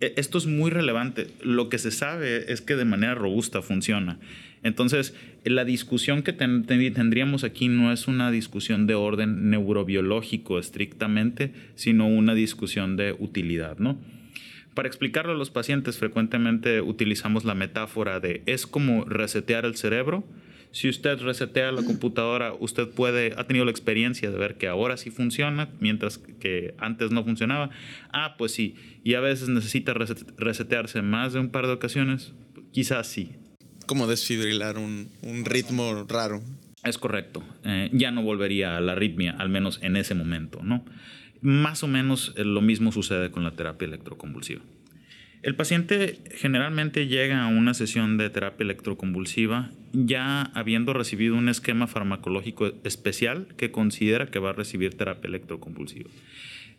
E, 0.00 0.14
esto 0.16 0.38
es 0.38 0.46
muy 0.46 0.70
relevante. 0.70 1.28
Lo 1.42 1.68
que 1.68 1.78
se 1.78 1.90
sabe 1.90 2.52
es 2.52 2.60
que 2.60 2.76
de 2.76 2.84
manera 2.84 3.14
robusta 3.14 3.62
funciona. 3.62 4.18
Entonces, 4.66 5.14
la 5.44 5.64
discusión 5.64 6.22
que 6.22 6.32
tendríamos 6.32 7.44
aquí 7.44 7.68
no 7.68 7.92
es 7.92 8.08
una 8.08 8.32
discusión 8.32 8.88
de 8.88 8.96
orden 8.96 9.48
neurobiológico 9.48 10.58
estrictamente, 10.58 11.52
sino 11.76 12.08
una 12.08 12.34
discusión 12.34 12.96
de 12.96 13.14
utilidad, 13.16 13.78
¿no? 13.78 13.96
Para 14.74 14.88
explicarlo 14.88 15.30
a 15.32 15.36
los 15.36 15.50
pacientes, 15.50 15.98
frecuentemente 15.98 16.80
utilizamos 16.80 17.44
la 17.44 17.54
metáfora 17.54 18.18
de 18.18 18.42
es 18.46 18.66
como 18.66 19.04
resetear 19.04 19.64
el 19.66 19.76
cerebro. 19.76 20.24
Si 20.72 20.88
usted 20.88 21.20
resetea 21.20 21.70
la 21.70 21.84
computadora, 21.84 22.52
usted 22.58 22.88
puede, 22.88 23.34
ha 23.36 23.46
tenido 23.46 23.64
la 23.64 23.70
experiencia 23.70 24.32
de 24.32 24.36
ver 24.36 24.56
que 24.56 24.66
ahora 24.66 24.96
sí 24.96 25.10
funciona, 25.10 25.68
mientras 25.78 26.18
que 26.18 26.74
antes 26.78 27.12
no 27.12 27.22
funcionaba. 27.22 27.70
Ah, 28.12 28.34
pues 28.36 28.50
sí, 28.50 28.74
y 29.04 29.14
a 29.14 29.20
veces 29.20 29.48
necesita 29.48 29.94
resetearse 29.94 31.02
más 31.02 31.34
de 31.34 31.38
un 31.38 31.50
par 31.50 31.68
de 31.68 31.72
ocasiones. 31.72 32.34
Quizás 32.72 33.06
sí, 33.06 33.36
como 33.86 34.06
desfibrilar 34.06 34.78
un, 34.78 35.08
un 35.22 35.44
ritmo 35.44 36.04
raro. 36.08 36.42
Es 36.84 36.98
correcto. 36.98 37.42
Eh, 37.64 37.90
ya 37.92 38.10
no 38.10 38.22
volvería 38.22 38.76
a 38.76 38.80
la 38.80 38.92
arritmia, 38.92 39.34
al 39.38 39.48
menos 39.48 39.80
en 39.82 39.96
ese 39.96 40.14
momento, 40.14 40.60
¿no? 40.62 40.84
Más 41.40 41.82
o 41.82 41.88
menos 41.88 42.32
eh, 42.36 42.44
lo 42.44 42.60
mismo 42.60 42.92
sucede 42.92 43.30
con 43.30 43.44
la 43.44 43.52
terapia 43.52 43.86
electroconvulsiva. 43.86 44.62
El 45.42 45.54
paciente 45.54 46.18
generalmente 46.34 47.06
llega 47.06 47.44
a 47.44 47.48
una 47.48 47.74
sesión 47.74 48.18
de 48.18 48.30
terapia 48.30 48.64
electroconvulsiva 48.64 49.70
ya 49.92 50.42
habiendo 50.54 50.92
recibido 50.92 51.36
un 51.36 51.48
esquema 51.48 51.86
farmacológico 51.86 52.72
especial 52.84 53.48
que 53.56 53.70
considera 53.70 54.26
que 54.26 54.38
va 54.38 54.50
a 54.50 54.54
recibir 54.54 54.94
terapia 54.94 55.28
electroconvulsiva. 55.28 56.10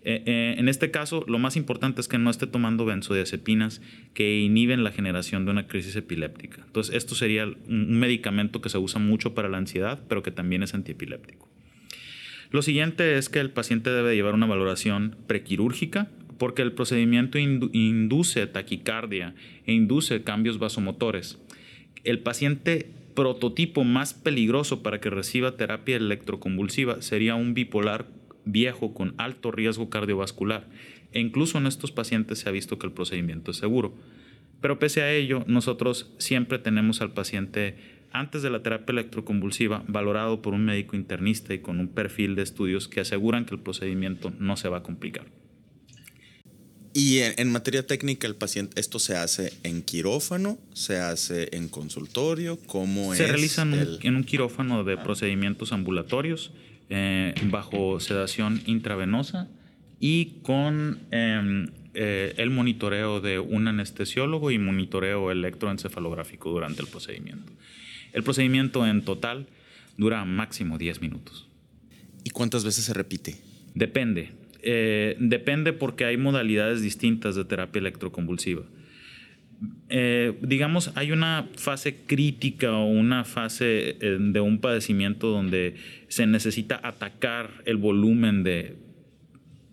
Eh, 0.03 0.23
eh, 0.25 0.55
en 0.57 0.69
este 0.69 0.91
caso, 0.91 1.25
lo 1.27 1.39
más 1.39 1.55
importante 1.55 2.01
es 2.01 2.07
que 2.07 2.17
no 2.17 2.29
esté 2.29 2.47
tomando 2.47 2.85
benzodiazepinas 2.85 3.81
que 4.13 4.39
inhiben 4.39 4.83
la 4.83 4.91
generación 4.91 5.45
de 5.45 5.51
una 5.51 5.67
crisis 5.67 5.95
epiléptica. 5.95 6.63
Entonces, 6.65 6.95
esto 6.95 7.15
sería 7.15 7.45
un 7.45 7.99
medicamento 7.99 8.61
que 8.61 8.69
se 8.69 8.77
usa 8.77 8.99
mucho 8.99 9.33
para 9.33 9.49
la 9.49 9.57
ansiedad, 9.57 9.99
pero 10.07 10.23
que 10.23 10.31
también 10.31 10.63
es 10.63 10.73
antiepiléptico. 10.73 11.49
Lo 12.51 12.61
siguiente 12.61 13.17
es 13.17 13.27
que 13.27 13.39
el 13.39 13.51
paciente 13.51 13.89
debe 13.89 14.15
llevar 14.15 14.33
una 14.33 14.45
valoración 14.45 15.17
prequirúrgica 15.27 16.09
porque 16.37 16.61
el 16.61 16.71
procedimiento 16.71 17.37
induce 17.37 18.47
taquicardia 18.47 19.35
e 19.65 19.73
induce 19.73 20.23
cambios 20.23 20.59
vasomotores. 20.59 21.39
El 22.03 22.19
paciente 22.19 22.91
prototipo 23.15 23.83
más 23.83 24.13
peligroso 24.13 24.83
para 24.83 25.01
que 25.01 25.09
reciba 25.09 25.57
terapia 25.57 25.97
electroconvulsiva 25.97 27.01
sería 27.01 27.35
un 27.35 27.53
bipolar 27.55 28.05
viejo 28.51 28.93
con 28.93 29.13
alto 29.17 29.51
riesgo 29.51 29.89
cardiovascular 29.89 30.67
e 31.11 31.19
incluso 31.19 31.57
en 31.57 31.67
estos 31.67 31.91
pacientes 31.91 32.39
se 32.39 32.49
ha 32.49 32.51
visto 32.51 32.77
que 32.79 32.87
el 32.87 32.93
procedimiento 32.93 33.51
es 33.51 33.57
seguro. 33.57 33.93
Pero 34.61 34.79
pese 34.79 35.01
a 35.01 35.13
ello, 35.13 35.43
nosotros 35.47 36.11
siempre 36.17 36.59
tenemos 36.59 37.01
al 37.01 37.13
paciente 37.13 37.75
antes 38.11 38.41
de 38.41 38.49
la 38.49 38.63
terapia 38.63 38.93
electroconvulsiva 38.93 39.83
valorado 39.87 40.41
por 40.41 40.53
un 40.53 40.65
médico 40.65 40.95
internista 40.95 41.53
y 41.53 41.59
con 41.59 41.79
un 41.79 41.89
perfil 41.89 42.35
de 42.35 42.43
estudios 42.43 42.87
que 42.87 43.01
aseguran 43.01 43.45
que 43.45 43.55
el 43.55 43.61
procedimiento 43.61 44.33
no 44.39 44.57
se 44.57 44.69
va 44.69 44.77
a 44.77 44.83
complicar. 44.83 45.25
Y 46.93 47.19
en, 47.19 47.51
materia 47.51 47.85
técnica, 47.85 48.25
el 48.25 48.35
paciente, 48.35 48.79
¿esto 48.81 48.97
se 48.97 49.15
hace 49.15 49.53
en 49.61 49.83
quirófano? 49.83 50.57
¿Se 50.73 50.97
hace 50.97 51.49
en 51.51 51.69
consultorio? 51.69 52.57
¿Cómo 52.65 53.13
se 53.13 53.27
realiza 53.27 53.61
en 53.61 54.15
un 54.15 54.23
quirófano 54.23 54.83
de 54.83 54.97
procedimientos 54.97 55.73
ambulatorios 55.73 56.53
eh, 56.89 57.33
bajo 57.49 57.99
sedación 57.99 58.61
intravenosa 58.65 59.49
y 59.99 60.39
con 60.43 60.99
em, 61.11 61.69
eh, 61.93 62.33
el 62.37 62.49
monitoreo 62.49 63.21
de 63.21 63.39
un 63.39 63.67
anestesiólogo 63.67 64.51
y 64.51 64.59
monitoreo 64.59 65.31
electroencefalográfico 65.31 66.49
durante 66.49 66.81
el 66.81 66.87
procedimiento. 66.87 67.51
El 68.13 68.23
procedimiento 68.23 68.85
en 68.85 69.03
total 69.03 69.47
dura 69.97 70.23
máximo 70.25 70.77
10 70.77 71.01
minutos. 71.01 71.49
¿Y 72.23 72.29
cuántas 72.29 72.63
veces 72.63 72.85
se 72.85 72.93
repite? 72.93 73.35
Depende. 73.73 74.31
Eh, 74.61 75.15
depende 75.19 75.73
porque 75.73 76.05
hay 76.05 76.17
modalidades 76.17 76.81
distintas 76.81 77.35
de 77.35 77.45
terapia 77.45 77.79
electroconvulsiva. 77.79 78.63
Eh, 79.89 80.37
digamos, 80.41 80.91
hay 80.95 81.11
una 81.11 81.49
fase 81.55 81.95
crítica 82.05 82.73
o 82.73 82.85
una 82.85 83.23
fase 83.23 83.97
eh, 84.01 84.17
de 84.19 84.39
un 84.39 84.59
padecimiento 84.59 85.27
donde 85.27 85.75
se 86.09 86.27
necesita 86.27 86.79
atacar 86.83 87.63
el 87.65 87.77
volumen 87.77 88.43
de, 88.43 88.75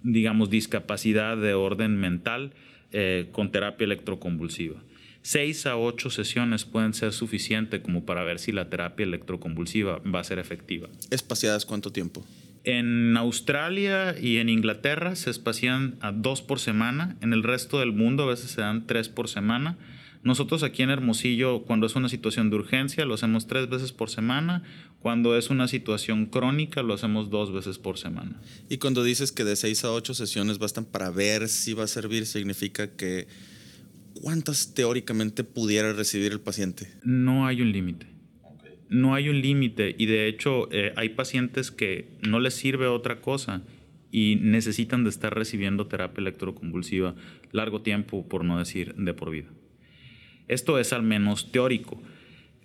digamos, 0.02 0.50
discapacidad 0.50 1.36
de 1.36 1.54
orden 1.54 1.96
mental 1.96 2.52
eh, 2.92 3.28
con 3.32 3.50
terapia 3.50 3.84
electroconvulsiva. 3.84 4.82
Seis 5.20 5.66
a 5.66 5.76
ocho 5.76 6.10
sesiones 6.10 6.64
pueden 6.64 6.94
ser 6.94 7.12
suficientes 7.12 7.80
como 7.80 8.04
para 8.04 8.24
ver 8.24 8.38
si 8.38 8.52
la 8.52 8.68
terapia 8.68 9.04
electroconvulsiva 9.04 10.00
va 10.00 10.20
a 10.20 10.24
ser 10.24 10.38
efectiva. 10.38 10.88
¿Espaciadas 11.10 11.66
cuánto 11.66 11.90
tiempo? 11.90 12.24
En 12.64 13.14
Australia 13.18 14.16
y 14.18 14.38
en 14.38 14.48
Inglaterra 14.48 15.16
se 15.16 15.30
espacian 15.30 15.96
a 16.00 16.12
dos 16.12 16.40
por 16.40 16.58
semana. 16.58 17.16
En 17.20 17.34
el 17.34 17.42
resto 17.42 17.78
del 17.78 17.92
mundo 17.92 18.22
a 18.22 18.26
veces 18.26 18.50
se 18.50 18.62
dan 18.62 18.86
tres 18.86 19.10
por 19.10 19.28
semana. 19.28 19.76
Nosotros 20.22 20.62
aquí 20.62 20.82
en 20.82 20.88
Hermosillo, 20.88 21.64
cuando 21.64 21.86
es 21.86 21.94
una 21.94 22.08
situación 22.08 22.48
de 22.48 22.56
urgencia, 22.56 23.04
lo 23.04 23.12
hacemos 23.12 23.46
tres 23.46 23.68
veces 23.68 23.92
por 23.92 24.08
semana. 24.08 24.62
Cuando 25.00 25.36
es 25.36 25.50
una 25.50 25.68
situación 25.68 26.24
crónica, 26.24 26.82
lo 26.82 26.94
hacemos 26.94 27.28
dos 27.28 27.52
veces 27.52 27.78
por 27.78 27.98
semana. 27.98 28.40
Y 28.70 28.78
cuando 28.78 29.04
dices 29.04 29.32
que 29.32 29.44
de 29.44 29.56
seis 29.56 29.84
a 29.84 29.92
ocho 29.92 30.14
sesiones 30.14 30.58
bastan 30.58 30.86
para 30.86 31.10
ver 31.10 31.48
si 31.48 31.74
va 31.74 31.84
a 31.84 31.88
servir, 31.88 32.24
significa 32.24 32.96
que 32.96 33.28
¿cuántas 34.14 34.72
teóricamente 34.72 35.44
pudiera 35.44 35.92
recibir 35.92 36.32
el 36.32 36.40
paciente? 36.40 36.90
No 37.02 37.46
hay 37.46 37.60
un 37.60 37.72
límite 37.72 38.13
no 38.94 39.14
hay 39.14 39.28
un 39.28 39.40
límite 39.40 39.94
y 39.98 40.06
de 40.06 40.28
hecho 40.28 40.68
eh, 40.70 40.92
hay 40.96 41.10
pacientes 41.10 41.70
que 41.72 42.08
no 42.26 42.38
les 42.38 42.54
sirve 42.54 42.86
otra 42.86 43.20
cosa 43.20 43.62
y 44.12 44.36
necesitan 44.40 45.02
de 45.02 45.10
estar 45.10 45.34
recibiendo 45.34 45.88
terapia 45.88 46.20
electroconvulsiva 46.20 47.16
largo 47.50 47.82
tiempo, 47.82 48.28
por 48.28 48.44
no 48.44 48.58
decir 48.58 48.94
de 48.94 49.12
por 49.12 49.32
vida. 49.32 49.48
Esto 50.46 50.78
es 50.78 50.92
al 50.92 51.02
menos 51.02 51.50
teórico. 51.50 52.00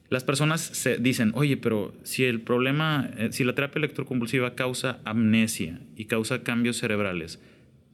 Las 0.09 0.23
personas 0.23 0.61
se 0.61 0.97
dicen, 0.97 1.31
oye, 1.33 1.57
pero 1.57 1.93
si 2.03 2.25
el 2.25 2.41
problema, 2.41 3.09
eh, 3.17 3.29
si 3.31 3.43
la 3.43 3.55
terapia 3.55 3.79
electroconvulsiva 3.79 4.53
causa 4.53 4.99
amnesia 5.05 5.81
y 5.95 6.05
causa 6.05 6.43
cambios 6.43 6.77
cerebrales, 6.77 7.41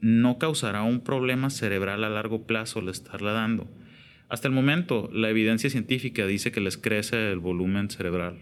¿no 0.01 0.38
causará 0.39 0.84
un 0.84 1.01
problema 1.01 1.50
cerebral 1.50 2.04
a 2.04 2.10
largo 2.10 2.46
plazo 2.46 2.82
el 2.82 2.89
estarla 2.89 3.32
dando? 3.32 3.70
Hasta 4.27 4.48
el 4.48 4.53
momento, 4.53 5.10
la 5.13 5.29
evidencia 5.29 5.70
científica 5.70 6.25
dice 6.25 6.51
que 6.51 6.62
les 6.62 6.77
crece 6.77 7.32
el 7.32 7.39
volumen 7.39 7.89
cerebral 7.89 8.38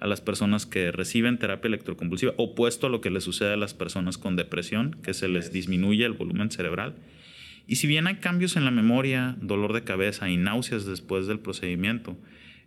a 0.00 0.06
las 0.06 0.20
personas 0.20 0.64
que 0.64 0.92
reciben 0.92 1.38
terapia 1.38 1.68
electroconvulsiva, 1.68 2.32
opuesto 2.36 2.86
a 2.86 2.90
lo 2.90 3.00
que 3.00 3.10
le 3.10 3.20
sucede 3.20 3.52
a 3.52 3.56
las 3.56 3.74
personas 3.74 4.16
con 4.16 4.36
depresión, 4.36 4.96
que 5.02 5.12
se 5.12 5.28
les 5.28 5.52
disminuye 5.52 6.04
el 6.04 6.12
volumen 6.12 6.50
cerebral. 6.50 6.94
Y 7.66 7.76
si 7.76 7.86
bien 7.86 8.06
hay 8.06 8.16
cambios 8.16 8.56
en 8.56 8.64
la 8.64 8.70
memoria, 8.70 9.36
dolor 9.40 9.72
de 9.72 9.84
cabeza 9.84 10.30
y 10.30 10.36
náuseas 10.36 10.86
después 10.86 11.26
del 11.26 11.40
procedimiento, 11.40 12.16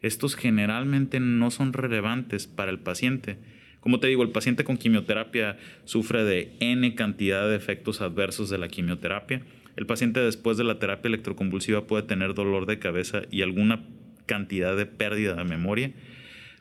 estos 0.02 0.36
generalmente 0.36 1.20
no 1.20 1.52
son 1.52 1.74
relevantes 1.74 2.48
para 2.48 2.70
el 2.70 2.80
paciente. 2.80 3.38
Como 3.80 4.00
te 4.00 4.08
digo, 4.08 4.24
el 4.24 4.30
paciente 4.30 4.64
con 4.64 4.78
quimioterapia 4.78 5.58
sufre 5.86 6.24
de 6.24 6.54
N 6.60 6.94
cantidad 6.96 7.48
de 7.48 7.56
efectos 7.56 8.02
adversos 8.02 8.50
de 8.50 8.58
la 8.58 8.68
quimioterapia 8.68 9.42
el 9.76 9.86
paciente 9.86 10.20
después 10.20 10.58
de 10.58 10.64
la 10.64 10.80
terapia 10.80 11.10
electroconvulsiva 11.10 11.88
puede 11.88 12.04
tener 12.04 12.34
dolor 12.34 12.66
de 12.66 12.80
cabeza 12.80 13.22
y 13.32 13.42
alguna 13.42 13.84
cantidad 14.26 14.76
de 14.76 14.86
pérdida 14.86 15.36
de 15.36 15.44
memoria, 15.44 15.92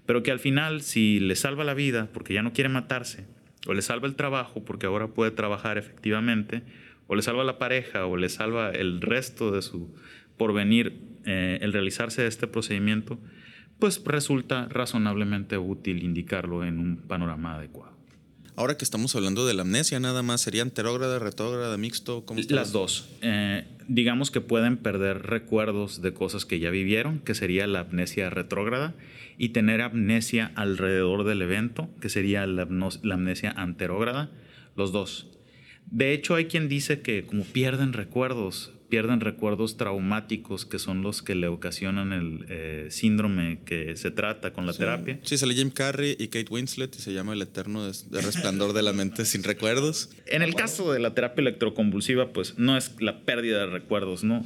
pero 0.07 0.23
que 0.23 0.31
al 0.31 0.38
final 0.38 0.81
si 0.83 1.21
le 1.21 1.37
salva 1.37 1.64
la 1.64 1.75
vida 1.75 2.09
porque 2.12 2.35
ya 2.35 2.43
no 2.43 2.52
quiere 2.52 2.69
matarse, 2.69 3.26
o 3.67 3.75
le 3.75 3.83
salva 3.83 4.09
el 4.09 4.17
trabajo 4.17 4.64
porque 4.64 4.87
ahora 4.87 5.09
puede 5.09 5.31
trabajar 5.31 5.79
efectivamente, 5.79 6.62
o 7.07 7.14
le 7.14 7.23
salva 7.23 7.45
la 7.45 7.59
pareja, 7.59 8.07
o 8.07 8.17
le 8.17 8.29
salva 8.29 8.71
el 8.71 9.00
resto 9.00 9.50
de 9.50 9.62
su 9.62 9.95
porvenir 10.37 11.00
eh, 11.26 11.59
el 11.61 11.73
realizarse 11.73 12.26
este 12.26 12.47
procedimiento, 12.47 13.19
pues 13.79 14.02
resulta 14.05 14.69
razonablemente 14.69 15.59
útil 15.59 16.02
indicarlo 16.02 16.64
en 16.64 16.79
un 16.79 16.97
panorama 16.97 17.57
adecuado. 17.57 18.00
Ahora 18.61 18.76
que 18.76 18.85
estamos 18.85 19.17
hablando 19.17 19.47
de 19.47 19.55
la 19.55 19.62
amnesia, 19.62 20.00
nada 20.00 20.23
más, 20.23 20.43
¿sería 20.43 20.61
anterógrada, 20.61 21.19
retrógrada, 21.19 21.79
mixto? 21.79 22.26
¿Cómo 22.26 22.43
Las 22.50 22.73
dos. 22.73 23.09
Eh, 23.23 23.64
digamos 23.88 24.31
que 24.31 24.43
pueden 24.43 24.76
perder 24.76 25.23
recuerdos 25.23 26.02
de 26.02 26.12
cosas 26.12 26.45
que 26.45 26.59
ya 26.59 26.69
vivieron, 26.69 27.21
que 27.21 27.35
sería 27.35 27.67
la 27.67 27.81
amnesia 27.81 28.29
retrógrada, 28.29 28.93
y 29.38 29.49
tener 29.49 29.81
amnesia 29.81 30.52
alrededor 30.57 31.25
del 31.25 31.40
evento, 31.40 31.88
que 32.02 32.11
sería 32.11 32.47
la, 32.47 32.69
la 33.02 33.14
amnesia 33.14 33.50
anterógrada, 33.50 34.31
los 34.76 34.93
dos. 34.93 35.29
De 35.87 36.12
hecho, 36.12 36.35
hay 36.35 36.45
quien 36.45 36.69
dice 36.69 37.00
que 37.00 37.25
como 37.25 37.45
pierden 37.45 37.95
recuerdos, 37.95 38.75
pierden 38.91 39.21
recuerdos 39.21 39.77
traumáticos 39.77 40.67
que 40.67 40.79
son 40.79 41.03
los 41.03 41.23
que 41.23 41.35
le 41.35 41.47
ocasionan 41.47 42.13
el 42.13 42.45
eh, 42.49 42.87
síndrome 42.91 43.61
que 43.65 43.97
se 43.97 44.11
trata 44.11 44.53
con 44.53 44.67
la 44.67 44.73
terapia. 44.73 45.19
Sí, 45.23 45.39
sale 45.39 45.55
Jim 45.55 45.71
Carrey 45.71 46.17
y 46.19 46.29
Kate 46.29 46.49
Winslet 46.51 46.95
y 46.97 46.99
se 46.99 47.13
llama 47.13 47.33
El 47.33 47.43
Eterno 47.43 47.85
de, 47.85 48.21
Resplandor 48.21 48.73
de 48.73 48.83
la 48.83 48.93
Mente 48.93 49.25
sin 49.25 49.45
recuerdos. 49.45 50.11
En 50.27 50.43
el 50.43 50.55
caso 50.55 50.93
de 50.93 50.99
la 50.99 51.15
terapia 51.15 51.41
electroconvulsiva, 51.41 52.33
pues 52.33 52.59
no 52.59 52.77
es 52.77 53.01
la 53.01 53.21
pérdida 53.21 53.61
de 53.61 53.67
recuerdos, 53.67 54.25
¿no? 54.25 54.45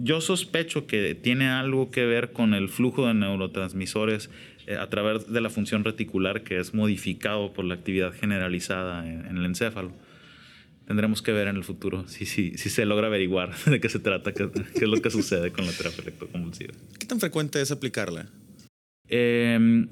yo 0.00 0.20
sospecho 0.20 0.86
que 0.86 1.14
tiene 1.14 1.48
algo 1.48 1.90
que 1.90 2.04
ver 2.04 2.32
con 2.32 2.54
el 2.54 2.68
flujo 2.68 3.06
de 3.06 3.14
neurotransmisores 3.14 4.30
eh, 4.66 4.76
a 4.76 4.88
través 4.88 5.30
de 5.32 5.40
la 5.40 5.50
función 5.50 5.84
reticular 5.84 6.42
que 6.42 6.58
es 6.58 6.74
modificado 6.74 7.52
por 7.52 7.64
la 7.64 7.74
actividad 7.74 8.12
generalizada 8.12 9.08
en 9.08 9.36
el 9.36 9.44
encéfalo 9.44 9.92
tendremos 10.88 11.20
que 11.20 11.32
ver 11.32 11.48
en 11.48 11.56
el 11.56 11.64
futuro 11.64 12.08
si, 12.08 12.24
si, 12.24 12.56
si 12.56 12.70
se 12.70 12.86
logra 12.86 13.08
averiguar 13.08 13.54
de 13.66 13.78
qué 13.78 13.90
se 13.90 13.98
trata, 13.98 14.32
qué, 14.32 14.48
es 14.74 14.88
lo 14.88 14.96
que 15.02 15.10
sucede 15.10 15.52
con 15.52 15.66
la 15.66 15.72
terapia 15.72 16.00
electroconvulsiva. 16.00 16.72
¿Qué 16.98 17.04
tan 17.04 17.20
frecuente 17.20 17.60
es 17.60 17.70
aplicarla? 17.70 18.30
Em, 19.06 19.86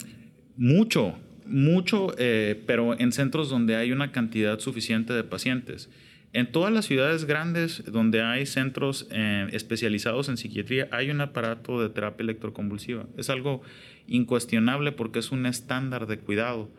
mucho, 0.56 1.18
mucho, 1.44 2.14
eh, 2.16 2.62
pero 2.66 2.98
en 2.98 3.12
centros 3.12 3.50
donde 3.50 3.76
hay 3.76 3.92
una 3.92 4.10
cantidad 4.10 4.58
suficiente 4.58 5.12
de 5.12 5.22
pacientes. 5.22 5.90
En 6.32 6.50
todas 6.50 6.72
las 6.72 6.86
ciudades 6.86 7.26
grandes 7.26 7.84
donde 7.84 8.22
hay 8.22 8.46
centros 8.46 9.06
eh, 9.10 9.48
especializados 9.52 10.30
en 10.30 10.38
psiquiatría 10.38 10.88
hay 10.92 11.10
un 11.10 11.20
aparato 11.20 11.78
de 11.82 11.90
terapia 11.90 12.24
electroconvulsiva. 12.24 13.06
Es 13.18 13.28
algo 13.28 13.60
incuestionable 14.06 14.92
porque 14.92 15.18
es 15.18 15.30
un 15.30 15.44
estándar 15.44 16.06
de 16.06 16.18
cuidado. 16.18 16.70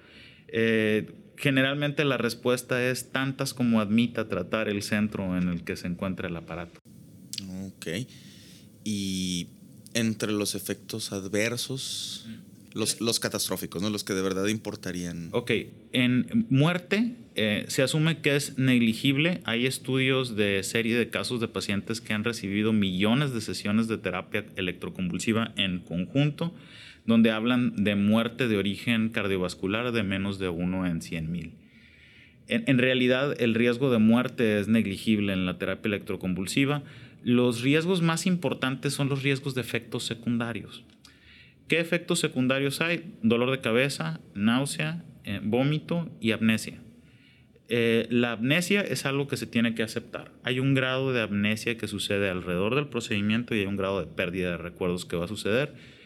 Eh, 0.47 1.12
generalmente 1.38 2.03
la 2.03 2.17
respuesta 2.17 2.84
es 2.84 3.12
tantas 3.12 3.53
como 3.53 3.79
admita 3.79 4.27
tratar 4.27 4.67
el 4.67 4.82
centro 4.82 5.38
en 5.38 5.48
el 5.48 5.63
que 5.63 5.75
se 5.75 5.88
encuentra 5.88 6.27
el 6.27 6.36
aparato. 6.36 6.82
Ok. 7.67 7.88
Y 8.84 9.48
entre 9.94 10.32
los 10.32 10.56
efectos 10.56 11.12
adversos, 11.12 12.27
los, 12.74 13.20
catastróficos, 13.20 13.82
¿no? 13.82 13.89
los 13.89 14.03
que 14.03 14.13
de 14.13 14.22
verdad 14.22 14.48
importarían. 14.48 15.29
Ok, 15.32 15.51
en 15.94 16.46
muerte 16.50 17.15
eh, 17.36 17.65
se 17.67 17.82
asume 17.82 18.22
que 18.22 18.36
es 18.36 18.58
negligible. 18.58 19.41
Hay 19.46 19.65
estudios 19.65 20.36
de 20.36 20.63
serie 20.63 20.98
de 20.98 21.10
casos 21.10 21.39
de 21.39 21.48
pacientes 21.48 22.01
que 22.01 22.13
han 22.13 22.24
recibido 22.24 22.74
millones 22.74 23.34
de 23.34 23.41
sesiones 23.41 23.88
de 23.88 23.98
terapia 23.98 24.46
electroconvulsiva 24.56 25.53
en 25.58 25.79
conjunto 25.79 26.53
donde 27.08 27.32
hablan 27.32 27.84
de 27.84 27.96
muerte 27.96 28.48
de 28.48 28.58
origen 28.58 29.10
cardiovascular 29.10 29.92
de 29.94 30.04
menos 30.04 30.38
de 30.38 30.50
uno 30.50 30.86
en 30.86 31.02
100 31.02 31.32
mil. 31.32 31.54
En, 32.50 32.78
realidad, 32.78 33.36
el 33.42 33.56
riesgo 33.56 33.92
de 33.92 33.98
muerte 33.98 34.60
es 34.60 34.70
negligible 34.70 35.34
en 35.34 35.46
la 35.46 35.58
terapia 35.58 35.90
electroconvulsiva. 35.90 36.84
Los 37.22 37.62
riesgos 37.62 38.02
más 38.02 38.26
importantes 38.26 38.94
son 38.94 39.10
los 39.10 39.22
riesgos 39.22 39.54
de 39.54 39.62
efectos 39.62 40.06
secundarios. 40.06 40.86
¿Qué 41.68 41.82
efectos 41.82 42.20
secundarios 42.20 42.80
hay? 42.80 43.16
Dolor 43.22 43.52
de 43.52 43.60
cabeza, 43.60 44.22
náusea, 44.34 45.04
eh, 45.26 45.42
vómito 45.44 46.10
y 46.22 46.32
amnesia. 46.32 46.80
Eh, 47.68 48.08
la 48.10 48.34
amnesia 48.34 48.80
es 48.80 49.06
algo 49.06 49.28
que 49.28 49.36
se 49.36 49.46
tiene 49.46 49.76
que 49.76 49.84
aceptar. 49.84 50.32
Hay 50.44 50.62
un 50.62 50.74
grado 50.74 51.12
de 51.12 51.22
amnesia 51.22 51.78
que 51.78 51.90
sucede 51.90 52.30
alrededor 52.30 52.76
del 52.76 52.88
procedimiento 52.88 53.56
y 53.56 53.60
hay 53.60 53.66
un 53.66 53.76
grado 53.76 54.00
de 54.00 54.08
pérdida 54.08 54.52
de 54.52 54.58
recuerdos 54.58 55.04
que 55.04 55.18
va 55.18 55.26
a 55.26 55.28
suceder 55.28 55.97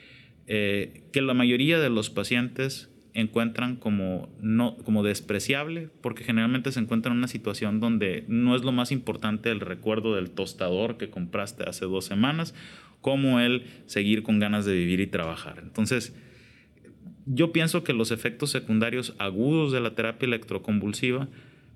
eh, 0.47 1.03
que 1.11 1.21
la 1.21 1.33
mayoría 1.33 1.79
de 1.79 1.89
los 1.89 2.09
pacientes 2.09 2.89
encuentran 3.13 3.75
como, 3.75 4.29
no, 4.41 4.77
como 4.77 5.03
despreciable, 5.03 5.89
porque 6.01 6.23
generalmente 6.23 6.71
se 6.71 6.79
encuentran 6.79 7.13
en 7.13 7.19
una 7.19 7.27
situación 7.27 7.79
donde 7.79 8.23
no 8.27 8.55
es 8.55 8.63
lo 8.63 8.71
más 8.71 8.91
importante 8.91 9.51
el 9.51 9.59
recuerdo 9.59 10.15
del 10.15 10.31
tostador 10.31 10.97
que 10.97 11.09
compraste 11.09 11.63
hace 11.67 11.85
dos 11.85 12.05
semanas, 12.05 12.55
como 13.01 13.39
el 13.39 13.65
seguir 13.85 14.23
con 14.23 14.39
ganas 14.39 14.65
de 14.65 14.73
vivir 14.73 14.99
y 15.01 15.07
trabajar. 15.07 15.59
Entonces, 15.61 16.15
yo 17.25 17.51
pienso 17.51 17.83
que 17.83 17.93
los 17.93 18.11
efectos 18.11 18.51
secundarios 18.51 19.15
agudos 19.17 19.71
de 19.71 19.79
la 19.79 19.95
terapia 19.95 20.27
electroconvulsiva 20.27 21.27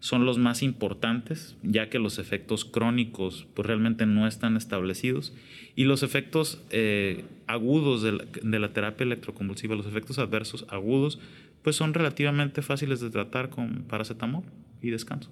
son 0.06 0.24
los 0.24 0.38
más 0.38 0.62
importantes, 0.62 1.56
ya 1.64 1.90
que 1.90 1.98
los 1.98 2.20
efectos 2.20 2.64
crónicos 2.64 3.48
pues, 3.56 3.66
realmente 3.66 4.06
no 4.06 4.28
están 4.28 4.56
establecidos. 4.56 5.34
Y 5.76 5.86
los 5.86 6.04
efectos 6.04 6.62
eh, 6.70 7.26
agudos 7.48 8.04
de 8.04 8.60
la, 8.60 8.72
terapia 8.72 9.04
electroconvulsiva, 9.04 9.74
los 9.74 9.88
efectos 9.88 10.20
adversos 10.20 10.68
agudos, 10.70 11.18
pues 11.64 11.76
son 11.76 11.96
relativamente 11.96 12.62
fáciles 12.62 13.00
de 13.00 13.10
tratar 13.10 13.50
con 13.50 13.86
paracetamol 13.88 14.44
y 14.80 14.92
descanso. 14.92 15.32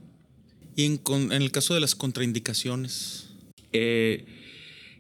¿Y 0.76 0.86
en, 0.86 1.32
el 1.32 1.52
caso 1.52 1.76
de 1.76 1.80
las 1.80 1.94
contraindicaciones? 1.94 3.32
Eh, 3.74 4.26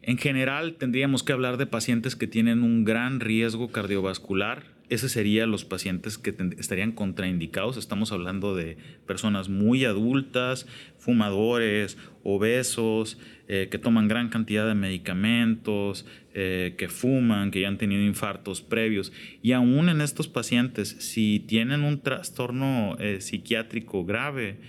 en 0.03 0.19
general 0.19 0.75
tendríamos 0.75 1.23
que 1.23 1.33
hablar 1.33 1.57
de 1.57 1.65
pacientes 1.65 2.15
que 2.15 2.27
tienen 2.27 2.62
un 2.62 2.86
gran 2.86 3.19
riesgo 3.19 3.71
cardiovascular 3.71 4.72
ese 4.89 5.09
serían 5.09 5.49
los 5.49 5.65
pacientes 5.65 6.17
que 6.17 6.35
estarían 6.57 6.91
contraindicados. 6.91 7.77
Estamos 7.77 8.11
hablando 8.11 8.55
de 8.55 8.77
personas 9.07 9.49
muy 9.49 9.85
adultas, 9.85 10.67
fumadores, 10.97 11.97
obesos, 12.23 13.17
eh, 13.47 13.69
que 13.71 13.77
toman 13.77 14.07
gran 14.07 14.29
cantidad 14.29 14.67
de 14.67 14.75
medicamentos, 14.75 16.05
eh, 16.33 16.75
que 16.77 16.89
fuman, 16.89 17.51
que 17.51 17.61
ya 17.61 17.67
han 17.67 17.77
tenido 17.77 18.03
infartos 18.03 18.61
previos. 18.61 19.13
Y 19.41 19.53
aún 19.53 19.89
en 19.89 20.01
estos 20.01 20.27
pacientes, 20.27 20.89
si 20.99 21.39
tienen 21.39 21.83
un 21.83 22.01
trastorno 22.01 22.97
eh, 22.99 23.21
psiquiátrico 23.21 24.05
grave, 24.05 24.59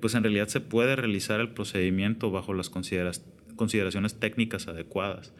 pues 0.00 0.14
en 0.14 0.22
realidad 0.22 0.48
se 0.48 0.60
puede 0.60 0.94
realizar 0.94 1.40
el 1.40 1.50
procedimiento 1.50 2.30
bajo 2.30 2.54
las 2.54 2.70
consideraciones 2.70 4.20
técnicas 4.20 4.68
adecuadas. 4.68 5.32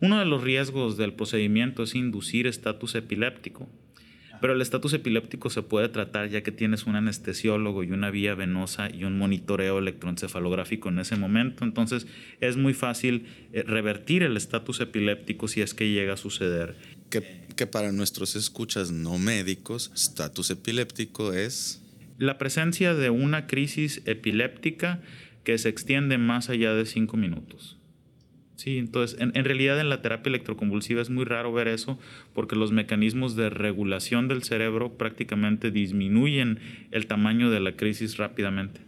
Uno 0.00 0.18
de 0.18 0.24
los 0.24 0.42
riesgos 0.42 0.96
del 0.96 1.12
procedimiento 1.12 1.82
es 1.82 1.94
inducir 1.94 2.46
estatus 2.46 2.94
epiléptico, 2.94 3.68
pero 4.40 4.54
el 4.54 4.62
estatus 4.62 4.94
epiléptico 4.94 5.50
se 5.50 5.62
puede 5.62 5.90
tratar 5.90 6.30
ya 6.30 6.42
que 6.42 6.52
tienes 6.52 6.86
un 6.86 6.96
anestesiólogo 6.96 7.84
y 7.84 7.90
una 7.90 8.10
vía 8.10 8.34
venosa 8.34 8.88
y 8.90 9.04
un 9.04 9.18
monitoreo 9.18 9.78
electroencefalográfico 9.78 10.88
en 10.88 11.00
ese 11.00 11.16
momento. 11.16 11.64
Entonces 11.64 12.06
es 12.40 12.56
muy 12.56 12.72
fácil 12.72 13.26
eh, 13.52 13.62
revertir 13.62 14.22
el 14.22 14.38
estatus 14.38 14.80
epiléptico 14.80 15.48
si 15.48 15.60
es 15.60 15.74
que 15.74 15.90
llega 15.90 16.14
a 16.14 16.16
suceder. 16.16 16.76
Que, 17.10 17.44
que 17.54 17.66
para 17.66 17.92
nuestros 17.92 18.36
escuchas 18.36 18.90
no 18.90 19.18
médicos, 19.18 19.92
estatus 19.94 20.50
epiléptico 20.50 21.34
es... 21.34 21.82
La 22.16 22.38
presencia 22.38 22.94
de 22.94 23.10
una 23.10 23.46
crisis 23.46 24.02
epiléptica 24.06 25.02
que 25.44 25.58
se 25.58 25.68
extiende 25.68 26.16
más 26.18 26.48
allá 26.48 26.74
de 26.74 26.86
cinco 26.86 27.16
minutos. 27.16 27.79
Sí, 28.60 28.76
entonces 28.76 29.18
en, 29.18 29.32
realidad 29.32 29.80
en 29.80 29.88
la 29.88 30.02
terapia 30.02 30.28
electroconvulsiva 30.28 31.00
es 31.00 31.08
muy 31.08 31.24
raro 31.24 31.50
ver 31.50 31.66
eso 31.66 31.98
porque 32.34 32.56
los 32.56 32.72
mecanismos 32.72 33.34
de 33.34 33.48
regulación 33.48 34.28
del 34.28 34.42
cerebro 34.42 34.98
prácticamente 34.98 35.70
disminuyen 35.70 36.60
el 36.90 37.06
tamaño 37.06 37.50
de 37.50 37.60
la 37.60 37.74
crisis 37.76 38.18
rápidamente. 38.18 38.82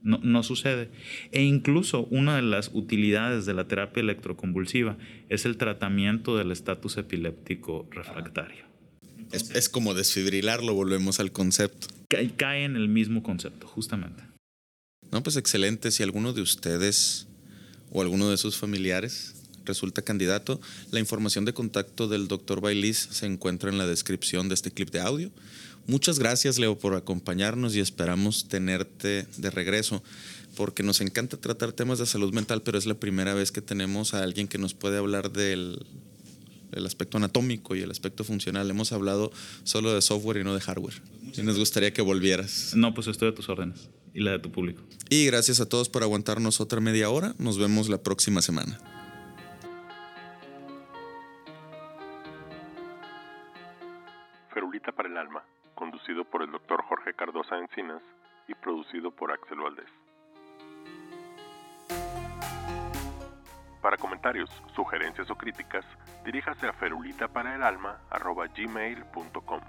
No, 0.00 0.18
no, 0.22 0.42
sucede. 0.42 0.88
E 1.30 1.42
incluso 1.42 2.04
una 2.04 2.36
de 2.36 2.42
las 2.42 2.70
utilidades 2.72 3.44
de 3.44 3.52
la 3.52 3.68
terapia 3.68 4.00
electroconvulsiva 4.00 4.96
es 5.28 5.44
el 5.44 5.58
tratamiento 5.58 6.38
del 6.38 6.50
estatus 6.50 6.96
epiléptico 6.96 7.86
refractario. 7.90 8.64
Es, 9.30 9.50
es, 9.50 9.68
como 9.68 9.92
desfibrilarlo, 9.92 10.72
volvemos 10.72 11.20
al 11.20 11.32
concepto. 11.32 11.88
Cae, 12.08 12.30
cae 12.34 12.64
en 12.64 12.76
el 12.76 12.88
mismo 12.88 13.22
concepto, 13.22 13.66
justamente. 13.66 14.22
No, 15.12 15.22
pues 15.22 15.36
excelente. 15.36 15.90
Si 15.90 16.02
alguno 16.02 16.32
de 16.32 16.40
ustedes 16.40 17.27
o 17.92 18.02
alguno 18.02 18.30
de 18.30 18.36
sus 18.36 18.56
familiares 18.56 19.34
resulta 19.68 20.02
candidato, 20.02 20.60
la 20.90 20.98
información 20.98 21.44
de 21.44 21.52
contacto 21.52 22.08
del 22.08 22.26
doctor 22.26 22.60
Bailis 22.60 23.08
se 23.12 23.26
encuentra 23.26 23.70
en 23.70 23.78
la 23.78 23.86
descripción 23.86 24.48
de 24.48 24.54
este 24.54 24.72
clip 24.72 24.90
de 24.90 25.00
audio. 25.00 25.30
Muchas 25.86 26.18
gracias, 26.18 26.58
Leo, 26.58 26.76
por 26.76 26.94
acompañarnos 26.94 27.76
y 27.76 27.80
esperamos 27.80 28.48
tenerte 28.48 29.26
de 29.36 29.50
regreso, 29.50 30.02
porque 30.56 30.82
nos 30.82 31.00
encanta 31.00 31.36
tratar 31.36 31.72
temas 31.72 31.98
de 31.98 32.06
salud 32.06 32.32
mental, 32.34 32.62
pero 32.62 32.76
es 32.76 32.86
la 32.86 32.94
primera 32.94 33.32
vez 33.34 33.52
que 33.52 33.62
tenemos 33.62 34.12
a 34.12 34.22
alguien 34.22 34.48
que 34.48 34.58
nos 34.58 34.74
puede 34.74 34.98
hablar 34.98 35.30
del 35.30 35.78
aspecto 36.84 37.16
anatómico 37.16 37.76
y 37.76 37.80
el 37.80 37.90
aspecto 37.90 38.24
funcional. 38.24 38.68
Hemos 38.68 38.92
hablado 38.92 39.30
solo 39.64 39.94
de 39.94 40.02
software 40.02 40.38
y 40.38 40.44
no 40.44 40.54
de 40.54 40.60
hardware. 40.60 41.00
Y 41.36 41.42
nos 41.42 41.58
gustaría 41.58 41.92
que 41.92 42.02
volvieras. 42.02 42.72
No, 42.74 42.92
pues 42.92 43.06
estoy 43.06 43.28
a 43.28 43.34
tus 43.34 43.48
órdenes 43.48 43.88
y 44.14 44.20
la 44.20 44.32
de 44.32 44.38
tu 44.38 44.50
público. 44.50 44.82
Y 45.10 45.26
gracias 45.26 45.60
a 45.60 45.68
todos 45.68 45.88
por 45.88 46.02
aguantarnos 46.02 46.60
otra 46.60 46.80
media 46.80 47.10
hora. 47.10 47.34
Nos 47.38 47.58
vemos 47.58 47.88
la 47.88 48.02
próxima 48.02 48.42
semana. 48.42 48.78
Ferulita 54.52 54.92
para 54.92 55.08
el 55.08 55.16
Alma, 55.16 55.42
conducido 55.74 56.24
por 56.24 56.42
el 56.42 56.50
doctor 56.50 56.82
Jorge 56.82 57.14
Cardosa 57.14 57.58
Encinas 57.58 58.02
y 58.48 58.54
producido 58.54 59.10
por 59.10 59.32
Axel 59.32 59.58
Valdés. 59.58 59.88
Para 63.80 63.96
comentarios, 63.96 64.50
sugerencias 64.74 65.30
o 65.30 65.36
críticas, 65.36 65.84
diríjase 66.24 66.66
a 66.66 66.72
ferulitaparaelalma.gmail.com. 66.72 69.60